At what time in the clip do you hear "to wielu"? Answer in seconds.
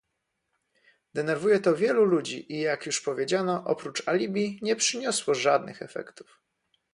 1.59-2.05